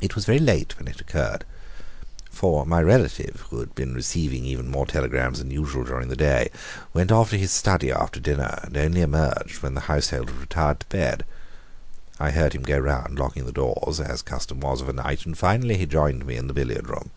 [0.00, 1.44] It was very late when it occurred,
[2.30, 6.50] for my relative, who had been receiving even more telegrams than usual during the day,
[6.94, 10.78] went off to his study after dinner, and only emerged when the household had retired
[10.78, 11.24] to bed.
[12.20, 15.36] I heard him go round locking the doors, as custom was of a night, and
[15.36, 17.10] finally he joined me in the billiard room.